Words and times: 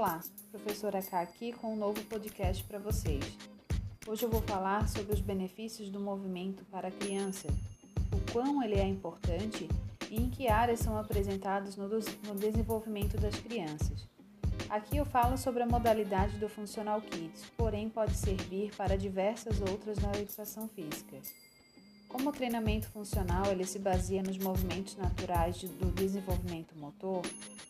Olá, 0.00 0.18
professora 0.50 1.02
K 1.02 1.20
aqui 1.20 1.52
com 1.52 1.74
um 1.74 1.76
novo 1.76 2.02
podcast 2.04 2.64
para 2.64 2.78
vocês. 2.78 3.22
Hoje 4.08 4.24
eu 4.24 4.30
vou 4.30 4.40
falar 4.40 4.88
sobre 4.88 5.12
os 5.12 5.20
benefícios 5.20 5.90
do 5.90 6.00
movimento 6.00 6.64
para 6.70 6.88
a 6.88 6.90
criança, 6.90 7.48
o 8.10 8.32
quão 8.32 8.62
ele 8.62 8.76
é 8.76 8.86
importante 8.86 9.68
e 10.10 10.16
em 10.16 10.30
que 10.30 10.48
áreas 10.48 10.80
são 10.80 10.96
apresentados 10.96 11.76
no, 11.76 11.86
no 11.86 12.34
desenvolvimento 12.34 13.18
das 13.18 13.38
crianças. 13.40 14.08
Aqui 14.70 14.96
eu 14.96 15.04
falo 15.04 15.36
sobre 15.36 15.64
a 15.64 15.66
modalidade 15.66 16.38
do 16.38 16.48
Funcional 16.48 17.02
Kids, 17.02 17.52
porém 17.54 17.90
pode 17.90 18.16
servir 18.16 18.74
para 18.74 18.96
diversas 18.96 19.60
outras 19.60 19.98
na 19.98 20.12
educação 20.12 20.66
física. 20.66 21.18
Como 22.10 22.28
o 22.28 22.32
treinamento 22.32 22.88
funcional 22.88 23.46
ele 23.46 23.64
se 23.64 23.78
baseia 23.78 24.20
nos 24.22 24.36
movimentos 24.36 24.96
naturais 24.96 25.62
do 25.62 25.92
desenvolvimento 25.92 26.76
motor, 26.76 27.22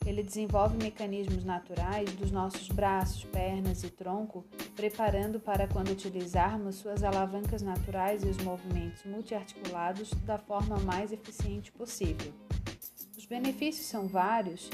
ele 0.05 0.23
desenvolve 0.23 0.79
mecanismos 0.83 1.45
naturais 1.45 2.11
dos 2.15 2.31
nossos 2.31 2.69
braços, 2.69 3.23
pernas 3.25 3.85
e 3.85 3.91
tronco, 3.91 4.45
preparando 4.75 5.39
para 5.39 5.69
quando 5.69 5.91
utilizarmos 5.91 6.77
suas 6.77 7.05
alavancas 7.05 7.61
naturais 7.61 8.25
e 8.25 8.29
os 8.29 8.39
movimentos 8.39 9.05
multiarticulados 9.05 10.11
da 10.25 10.39
forma 10.39 10.79
mais 10.79 11.13
eficiente 11.13 11.71
possível. 11.71 12.33
Os 13.17 13.27
benefícios 13.27 13.87
são 13.87 14.09
vários, 14.09 14.71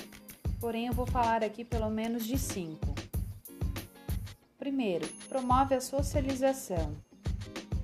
porém 0.60 0.86
eu 0.86 0.92
vou 0.92 1.06
falar 1.06 1.42
aqui 1.42 1.64
pelo 1.64 1.90
menos 1.90 2.24
de 2.24 2.38
cinco. 2.38 2.94
Primeiro, 4.56 5.06
promove 5.28 5.74
a 5.74 5.80
socialização. 5.80 6.94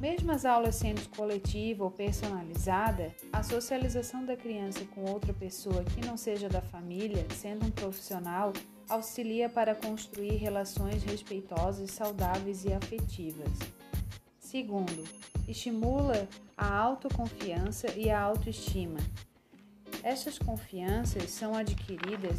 Mesmo 0.03 0.33
as 0.33 0.45
aulas 0.45 0.75
sendo 0.75 1.09
coletiva 1.11 1.85
ou 1.85 1.91
personalizada, 1.93 3.15
a 3.33 3.41
socialização 3.41 4.27
da 4.27 4.37
criança 4.37 4.85
com 4.87 5.09
outra 5.09 5.33
pessoa 5.33 5.85
que 5.85 6.05
não 6.05 6.17
seja 6.17 6.49
da 6.49 6.61
família, 6.61 7.25
sendo 7.31 7.67
um 7.67 7.71
profissional, 7.71 8.53
auxilia 8.89 9.49
para 9.49 9.77
construir 9.77 10.39
relações 10.39 11.05
respeitosas, 11.05 11.93
saudáveis 11.93 12.65
e 12.65 12.73
afetivas. 12.73 13.49
Segundo, 14.41 15.05
estimula 15.47 16.29
a 16.57 16.77
autoconfiança 16.77 17.93
e 17.97 18.11
a 18.11 18.21
autoestima. 18.21 18.99
Estas 20.03 20.37
confianças 20.37 21.31
são 21.31 21.55
adquiridas 21.55 22.39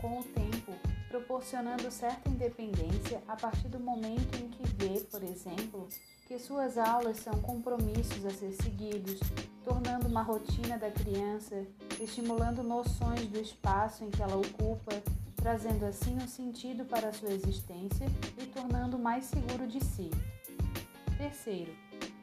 com 0.00 0.18
o 0.18 0.24
tempo, 0.24 0.72
proporcionando 1.08 1.92
certa 1.92 2.28
independência 2.28 3.22
a 3.28 3.36
partir 3.36 3.68
do 3.68 3.78
momento 3.78 4.34
em 4.36 4.48
que 4.48 4.66
vê, 4.74 4.98
por 5.04 5.22
exemplo, 5.22 5.88
que 6.32 6.38
suas 6.38 6.78
aulas 6.78 7.18
são 7.18 7.34
compromissos 7.42 8.24
a 8.24 8.30
ser 8.30 8.52
seguidos, 8.52 9.20
tornando 9.62 10.08
uma 10.08 10.22
rotina 10.22 10.78
da 10.78 10.90
criança, 10.90 11.62
estimulando 12.00 12.62
noções 12.62 13.26
do 13.26 13.38
espaço 13.38 14.02
em 14.02 14.10
que 14.10 14.22
ela 14.22 14.36
ocupa, 14.36 14.92
trazendo 15.36 15.84
assim 15.84 16.16
um 16.16 16.26
sentido 16.26 16.86
para 16.86 17.10
a 17.10 17.12
sua 17.12 17.28
existência 17.28 18.06
e 18.38 18.46
tornando 18.46 18.98
mais 18.98 19.26
seguro 19.26 19.66
de 19.66 19.84
si. 19.84 20.10
Terceiro, 21.18 21.76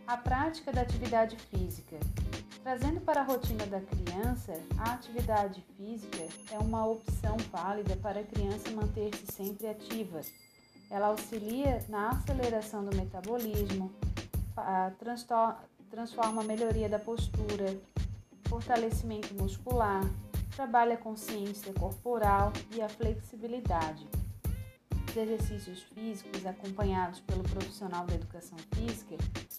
a 0.08 0.18
prática 0.18 0.72
da 0.72 0.82
atividade 0.82 1.36
física. 1.36 2.00
Trazendo 2.64 3.00
para 3.02 3.22
a 3.22 3.26
rotina 3.26 3.68
da 3.68 3.80
criança, 3.80 4.60
a 4.80 4.94
atividade 4.94 5.64
física 5.78 6.26
é 6.52 6.58
uma 6.58 6.84
opção 6.84 7.38
válida 7.52 7.96
para 7.98 8.22
a 8.22 8.24
criança 8.24 8.72
manter-se 8.72 9.32
sempre 9.32 9.68
ativa 9.68 10.22
ela 10.90 11.08
auxilia 11.08 11.86
na 11.88 12.10
aceleração 12.10 12.84
do 12.84 12.96
metabolismo, 12.96 13.92
transforma 15.90 16.42
a 16.42 16.46
melhoria 16.46 16.90
da 16.90 17.00
postura, 17.00 17.78
fortalecimento 18.48 19.34
muscular, 19.36 20.04
trabalha 20.56 20.96
a 20.96 20.98
consciência 20.98 21.74
corporal 21.74 22.52
e 22.76 22.82
a 22.82 22.90
flexibilidade. 22.90 24.08
Os 25.08 25.16
exercícios 25.16 25.82
físicos 25.84 26.46
acompanhados 26.46 27.20
pelo 27.22 27.44
profissional 27.44 28.06
da 28.06 28.16
educação 28.16 28.58
física 28.76 29.16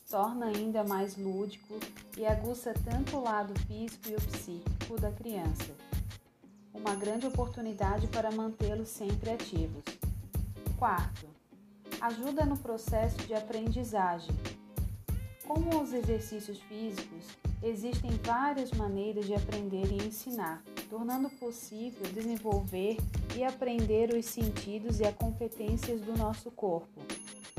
torna 0.09 0.47
ainda 0.47 0.85
mais 0.85 1.17
lúdico 1.17 1.79
e 2.17 2.27
aguça 2.27 2.75
tanto 2.85 3.17
o 3.17 3.23
lado 3.23 3.53
físico 3.67 4.09
e 4.09 4.15
o 4.15 4.21
psíquico 4.21 5.01
da 5.01 5.11
criança. 5.11 5.73
Uma 6.73 6.95
grande 6.95 7.27
oportunidade 7.27 8.07
para 8.09 8.31
mantê-los 8.31 8.89
sempre 8.89 9.31
ativos. 9.31 9.83
Quarto, 10.81 11.29
ajuda 12.01 12.47
no 12.47 12.57
processo 12.57 13.19
de 13.27 13.35
aprendizagem. 13.35 14.35
Como 15.47 15.79
os 15.79 15.93
exercícios 15.93 16.59
físicos, 16.63 17.27
existem 17.63 18.11
várias 18.25 18.71
maneiras 18.71 19.27
de 19.27 19.35
aprender 19.35 19.93
e 19.93 20.07
ensinar, 20.07 20.63
tornando 20.89 21.29
possível 21.29 22.11
desenvolver 22.15 22.97
e 23.37 23.45
aprender 23.45 24.15
os 24.15 24.25
sentidos 24.25 25.01
e 25.01 25.05
as 25.05 25.15
competências 25.15 26.01
do 26.01 26.17
nosso 26.17 26.51
corpo, 26.51 27.03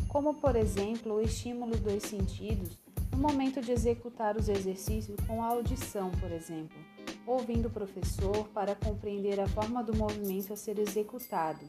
como 0.08 0.34
por 0.34 0.56
exemplo 0.56 1.14
o 1.14 1.22
estímulo 1.22 1.78
dos 1.78 2.02
sentidos 2.02 2.76
no 3.12 3.20
momento 3.20 3.62
de 3.62 3.72
executar 3.72 4.36
os 4.36 4.50
exercícios 4.50 5.20
com 5.28 5.44
a 5.44 5.50
audição, 5.50 6.10
por 6.20 6.32
exemplo, 6.32 6.80
ouvindo 7.28 7.68
o 7.68 7.72
professor 7.72 8.48
para 8.48 8.74
compreender 8.74 9.40
a 9.40 9.48
forma 9.48 9.84
do 9.84 9.96
movimento 9.96 10.52
a 10.52 10.56
ser 10.56 10.80
executado 10.80 11.64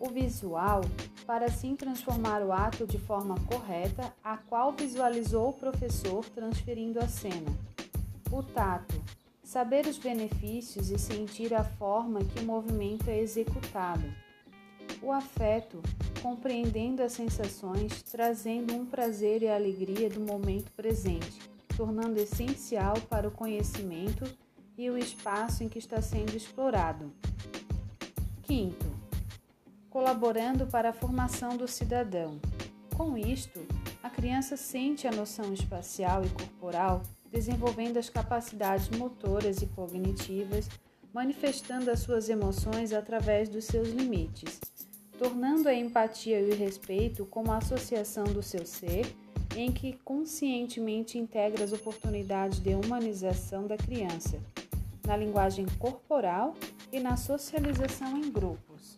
o 0.00 0.08
visual 0.08 0.80
para 1.26 1.44
assim 1.44 1.76
transformar 1.76 2.42
o 2.42 2.52
ato 2.52 2.86
de 2.86 2.98
forma 2.98 3.36
correta, 3.42 4.12
a 4.24 4.38
qual 4.38 4.72
visualizou 4.72 5.50
o 5.50 5.52
professor 5.52 6.24
transferindo 6.24 6.98
a 6.98 7.06
cena. 7.06 7.56
O 8.32 8.42
tato, 8.42 9.00
saber 9.44 9.86
os 9.86 9.98
benefícios 9.98 10.90
e 10.90 10.98
sentir 10.98 11.52
a 11.52 11.62
forma 11.62 12.24
que 12.24 12.40
o 12.40 12.46
movimento 12.46 13.08
é 13.08 13.18
executado. 13.18 14.02
O 15.02 15.12
afeto, 15.12 15.82
compreendendo 16.22 17.02
as 17.02 17.12
sensações, 17.12 18.02
trazendo 18.02 18.74
um 18.74 18.86
prazer 18.86 19.42
e 19.42 19.48
alegria 19.48 20.08
do 20.08 20.20
momento 20.20 20.72
presente, 20.72 21.38
tornando 21.76 22.18
essencial 22.18 22.94
para 23.08 23.28
o 23.28 23.30
conhecimento 23.30 24.24
e 24.76 24.90
o 24.90 24.96
espaço 24.96 25.62
em 25.62 25.68
que 25.68 25.78
está 25.78 26.00
sendo 26.00 26.36
explorado. 26.36 27.12
Quinto, 28.42 28.99
colaborando 29.90 30.66
para 30.68 30.90
a 30.90 30.92
formação 30.92 31.56
do 31.56 31.66
cidadão. 31.66 32.40
Com 32.96 33.18
isto, 33.18 33.60
a 34.02 34.08
criança 34.08 34.56
sente 34.56 35.06
a 35.06 35.10
noção 35.10 35.52
espacial 35.52 36.24
e 36.24 36.28
corporal, 36.28 37.02
desenvolvendo 37.30 37.96
as 37.96 38.08
capacidades 38.08 38.88
motoras 38.90 39.60
e 39.60 39.66
cognitivas, 39.66 40.68
manifestando 41.12 41.90
as 41.90 42.00
suas 42.00 42.28
emoções 42.28 42.92
através 42.92 43.48
dos 43.48 43.64
seus 43.64 43.88
limites, 43.88 44.60
tornando 45.18 45.68
a 45.68 45.74
empatia 45.74 46.40
e 46.40 46.50
o 46.50 46.56
respeito 46.56 47.26
como 47.26 47.50
a 47.50 47.58
associação 47.58 48.24
do 48.24 48.42
seu 48.42 48.64
ser, 48.64 49.12
em 49.56 49.72
que 49.72 49.94
conscientemente 50.04 51.18
integra 51.18 51.64
as 51.64 51.72
oportunidades 51.72 52.60
de 52.60 52.74
humanização 52.74 53.66
da 53.66 53.76
criança, 53.76 54.38
na 55.04 55.16
linguagem 55.16 55.66
corporal 55.78 56.54
e 56.92 57.00
na 57.00 57.16
socialização 57.16 58.16
em 58.16 58.30
grupos. 58.30 58.96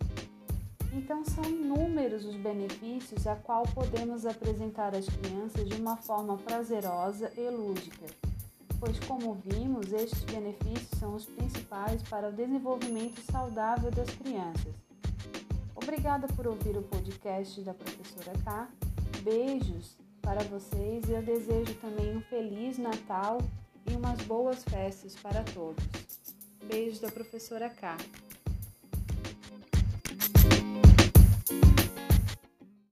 Então 0.94 1.24
são 1.24 1.42
inúmeros 1.44 2.26
os 2.26 2.36
benefícios 2.36 3.26
a 3.26 3.34
qual 3.34 3.62
podemos 3.74 4.26
apresentar 4.26 4.94
às 4.94 5.06
crianças 5.06 5.66
de 5.66 5.80
uma 5.80 5.96
forma 5.96 6.36
prazerosa 6.36 7.32
e 7.34 7.48
lúdica, 7.48 8.06
pois 8.78 9.00
como 9.00 9.34
vimos, 9.34 9.90
estes 9.90 10.22
benefícios 10.24 10.90
são 11.00 11.14
os 11.14 11.24
principais 11.24 12.02
para 12.02 12.28
o 12.28 12.32
desenvolvimento 12.32 13.22
saudável 13.22 13.90
das 13.90 14.10
crianças. 14.10 14.74
Obrigada 15.74 16.28
por 16.28 16.46
ouvir 16.46 16.76
o 16.76 16.82
podcast 16.82 17.62
da 17.62 17.72
professora 17.72 18.32
K. 18.44 18.68
Beijos 19.22 19.96
para 20.20 20.44
vocês 20.44 21.08
e 21.08 21.12
eu 21.12 21.22
desejo 21.22 21.74
também 21.76 22.16
um 22.16 22.20
feliz 22.22 22.76
Natal 22.76 23.38
e 23.90 23.94
umas 23.96 24.20
boas 24.22 24.62
festas 24.62 25.16
para 25.16 25.42
todos. 25.42 25.84
Beijos 26.64 27.00
da 27.00 27.10
professora 27.10 27.70
K. 27.70 27.96